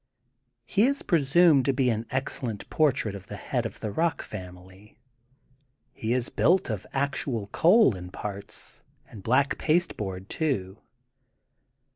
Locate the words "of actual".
6.71-7.45